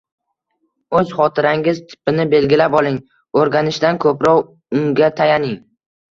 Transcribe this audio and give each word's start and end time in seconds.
O‘z 0.99 1.09
xotirangiz 1.17 1.81
tipini 1.91 2.23
belgilab 2.31 2.77
oling, 2.79 2.95
o‘rganishda 3.41 3.91
ko‘proq 4.05 4.49
unga 4.79 5.11
tayaning. 5.21 5.53